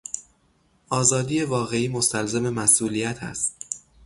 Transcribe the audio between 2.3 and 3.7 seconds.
مسئولیت است.